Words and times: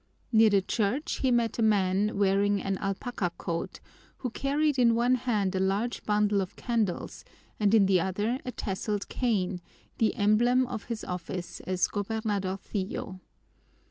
Near 0.31 0.49
the 0.49 0.63
church 0.63 1.17
he 1.17 1.29
met 1.29 1.59
a 1.59 1.61
man 1.61 2.17
wearing 2.17 2.59
an 2.59 2.79
alpaca 2.79 3.29
coat, 3.37 3.79
who 4.17 4.31
carried 4.31 4.79
in 4.79 4.95
one 4.95 5.13
hand 5.13 5.53
a 5.53 5.59
large 5.59 6.03
bundle 6.05 6.41
of 6.41 6.55
candles 6.55 7.23
and 7.59 7.71
in 7.75 7.85
the 7.85 7.99
other 8.01 8.39
a 8.43 8.51
tasseled 8.51 9.09
cane, 9.09 9.61
the 9.99 10.15
emblem 10.15 10.65
of 10.65 10.85
his 10.85 11.03
office 11.03 11.59
as 11.67 11.87
gobernadorcillo. 11.87 13.19